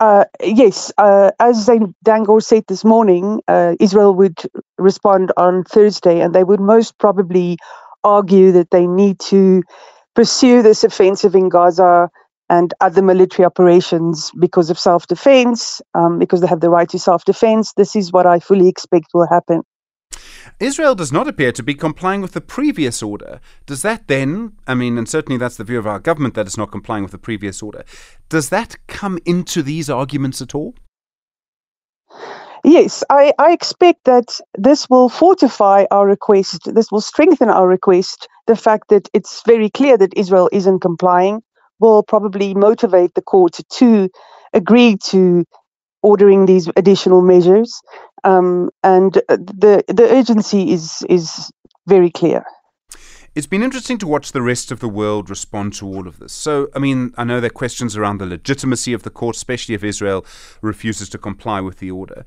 Uh, 0.00 0.24
yes, 0.42 0.92
uh, 0.98 1.30
as 1.40 1.66
Dangor 2.04 2.42
said 2.42 2.64
this 2.68 2.84
morning, 2.84 3.40
uh, 3.48 3.74
Israel 3.80 4.14
would 4.14 4.38
respond 4.76 5.32
on 5.38 5.64
Thursday, 5.64 6.20
and 6.20 6.34
they 6.34 6.44
would 6.44 6.60
most 6.60 6.98
probably 6.98 7.56
argue 8.02 8.52
that 8.52 8.70
they 8.70 8.86
need 8.86 9.18
to 9.20 9.62
pursue 10.14 10.62
this 10.62 10.84
offensive 10.84 11.34
in 11.34 11.48
Gaza 11.48 12.10
and 12.50 12.74
other 12.80 13.02
military 13.02 13.46
operations 13.46 14.30
because 14.38 14.70
of 14.70 14.78
self 14.78 15.06
defense, 15.06 15.80
um, 15.94 16.18
because 16.18 16.40
they 16.40 16.46
have 16.46 16.60
the 16.60 16.70
right 16.70 16.88
to 16.90 16.98
self 16.98 17.24
defense. 17.24 17.72
This 17.76 17.96
is 17.96 18.12
what 18.12 18.26
I 18.26 18.38
fully 18.38 18.68
expect 18.68 19.08
will 19.14 19.28
happen. 19.28 19.62
Israel 20.60 20.94
does 20.94 21.12
not 21.12 21.26
appear 21.26 21.52
to 21.52 21.62
be 21.62 21.74
complying 21.74 22.20
with 22.20 22.32
the 22.32 22.40
previous 22.40 23.02
order. 23.02 23.40
Does 23.66 23.82
that 23.82 24.08
then, 24.08 24.52
I 24.66 24.74
mean, 24.74 24.98
and 24.98 25.08
certainly 25.08 25.38
that's 25.38 25.56
the 25.56 25.64
view 25.64 25.78
of 25.78 25.86
our 25.86 25.98
government 25.98 26.34
that 26.34 26.46
it's 26.46 26.58
not 26.58 26.70
complying 26.70 27.02
with 27.02 27.12
the 27.12 27.18
previous 27.18 27.62
order, 27.62 27.84
does 28.28 28.50
that 28.50 28.76
come 28.86 29.18
into 29.24 29.62
these 29.62 29.88
arguments 29.88 30.40
at 30.42 30.54
all? 30.54 30.74
Yes, 32.62 33.04
I, 33.10 33.32
I 33.38 33.52
expect 33.52 34.04
that 34.04 34.40
this 34.56 34.88
will 34.88 35.10
fortify 35.10 35.84
our 35.90 36.06
request. 36.06 36.72
This 36.74 36.90
will 36.90 37.02
strengthen 37.02 37.50
our 37.50 37.68
request. 37.68 38.26
The 38.46 38.56
fact 38.56 38.88
that 38.88 39.08
it's 39.12 39.42
very 39.44 39.68
clear 39.68 39.98
that 39.98 40.16
Israel 40.16 40.48
isn't 40.50 40.80
complying 40.80 41.42
will 41.80 42.02
probably 42.02 42.54
motivate 42.54 43.14
the 43.14 43.22
court 43.22 43.58
to 43.72 44.08
agree 44.52 44.96
to 45.04 45.44
ordering 46.02 46.46
these 46.46 46.68
additional 46.76 47.22
measures. 47.22 47.80
Um, 48.24 48.70
and 48.82 49.14
the 49.28 49.84
the 49.88 50.08
urgency 50.10 50.72
is 50.72 51.02
is 51.08 51.50
very 51.86 52.10
clear. 52.10 52.44
It's 53.34 53.48
been 53.48 53.64
interesting 53.64 53.98
to 53.98 54.06
watch 54.06 54.30
the 54.30 54.42
rest 54.42 54.70
of 54.70 54.78
the 54.78 54.88
world 54.88 55.28
respond 55.28 55.72
to 55.74 55.88
all 55.88 56.06
of 56.06 56.20
this. 56.20 56.32
So, 56.32 56.68
I 56.72 56.78
mean, 56.78 57.12
I 57.16 57.24
know 57.24 57.40
there 57.40 57.48
are 57.48 57.62
questions 57.62 57.96
around 57.96 58.18
the 58.18 58.26
legitimacy 58.26 58.92
of 58.92 59.02
the 59.02 59.10
court, 59.10 59.34
especially 59.34 59.74
if 59.74 59.82
Israel 59.82 60.24
refuses 60.62 61.08
to 61.08 61.18
comply 61.18 61.60
with 61.60 61.78
the 61.78 61.90
order. 61.90 62.24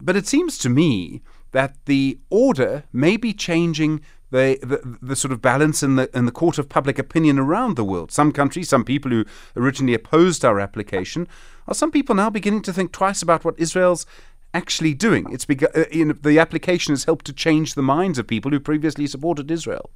But 0.00 0.14
it 0.14 0.28
seems 0.28 0.56
to 0.58 0.68
me 0.68 1.22
that 1.50 1.74
the 1.86 2.20
order 2.30 2.84
may 2.92 3.16
be 3.16 3.32
changing 3.32 4.00
the, 4.34 4.58
the, 4.62 4.98
the 5.00 5.16
sort 5.16 5.30
of 5.30 5.40
balance 5.40 5.82
in 5.82 5.94
the 5.94 6.10
in 6.16 6.26
the 6.26 6.32
court 6.32 6.58
of 6.58 6.68
public 6.68 6.98
opinion 6.98 7.38
around 7.38 7.76
the 7.76 7.84
world. 7.84 8.10
Some 8.10 8.32
countries, 8.32 8.68
some 8.68 8.84
people 8.84 9.10
who 9.12 9.24
originally 9.56 9.94
opposed 9.94 10.44
our 10.44 10.58
application, 10.58 11.28
are 11.68 11.74
some 11.74 11.92
people 11.92 12.16
now 12.16 12.30
beginning 12.30 12.62
to 12.62 12.72
think 12.72 12.90
twice 12.90 13.22
about 13.22 13.44
what 13.44 13.58
Israel's 13.58 14.06
actually 14.52 14.92
doing. 14.92 15.26
It's 15.32 15.44
begun, 15.44 15.70
uh, 15.74 15.84
you 15.92 16.04
know, 16.06 16.14
the 16.14 16.40
application 16.40 16.92
has 16.92 17.04
helped 17.04 17.26
to 17.26 17.32
change 17.32 17.74
the 17.74 17.82
minds 17.82 18.18
of 18.18 18.26
people 18.26 18.50
who 18.50 18.58
previously 18.58 19.06
supported 19.06 19.50
Israel. 19.50 19.90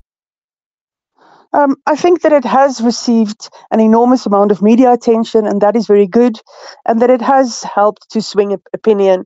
Um, 1.52 1.76
I 1.86 1.96
think 1.96 2.20
that 2.22 2.32
it 2.32 2.44
has 2.44 2.80
received 2.80 3.48
an 3.72 3.80
enormous 3.80 4.26
amount 4.26 4.52
of 4.52 4.62
media 4.62 4.92
attention, 4.92 5.46
and 5.46 5.60
that 5.62 5.74
is 5.74 5.86
very 5.86 6.06
good, 6.06 6.38
and 6.86 7.00
that 7.02 7.10
it 7.10 7.22
has 7.22 7.64
helped 7.64 8.08
to 8.10 8.22
swing 8.22 8.56
opinion. 8.72 9.24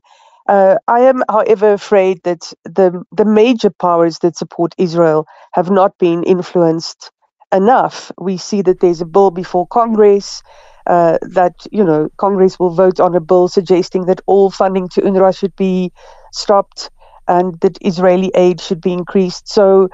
Uh, 0.49 0.77
I 0.89 1.01
am, 1.01 1.23
however, 1.29 1.73
afraid 1.73 2.23
that 2.25 2.53
the 2.65 3.05
the 3.13 3.25
major 3.25 3.71
powers 3.71 4.19
that 4.21 4.37
support 4.37 4.75
Israel 4.79 5.27
have 5.53 5.71
not 5.71 5.99
been 5.99 6.23
influenced 6.25 7.11
enough. 7.53 8.11
We 8.19 8.37
see 8.37 8.63
that 8.63 8.81
there's 8.81 9.01
a 9.01 9.07
bill 9.07 9.31
before 9.31 9.67
Congress. 9.67 10.43
Uh, 10.85 11.17
that 11.23 11.55
you 11.71 11.85
know 11.85 12.09
Congress 12.17 12.59
will 12.59 12.75
vote 12.75 12.99
on 12.99 13.15
a 13.15 13.21
bill 13.21 13.47
suggesting 13.47 14.07
that 14.07 14.21
all 14.27 14.51
funding 14.51 14.89
to 14.89 15.01
UNRWA 15.01 15.39
should 15.39 15.55
be 15.55 15.93
stopped 16.33 16.91
and 17.29 17.61
that 17.61 17.79
Israeli 17.83 18.33
aid 18.35 18.61
should 18.61 18.81
be 18.81 18.93
increased. 18.93 19.47
So 19.49 19.91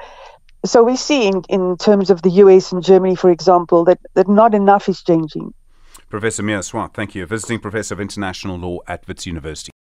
so 0.65 0.83
we're 0.83 0.97
seeing 0.97 1.43
in 1.47 1.77
terms 1.77 2.09
of 2.09 2.21
the 2.21 2.29
US 2.31 2.71
and 2.71 2.83
Germany, 2.83 3.15
for 3.15 3.29
example, 3.29 3.85
that, 3.85 3.99
that 4.15 4.27
not 4.27 4.53
enough 4.53 4.89
is 4.89 5.01
changing. 5.01 5.53
Professor 6.09 6.43
Mia 6.43 6.63
Swart, 6.63 6.93
thank 6.93 7.15
you. 7.15 7.25
Visiting 7.25 7.59
Professor 7.59 7.93
of 7.93 8.01
International 8.01 8.57
Law 8.57 8.79
at 8.87 9.07
Wits 9.07 9.25
University. 9.25 9.71